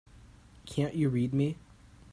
[0.65, 1.57] Can't you read me?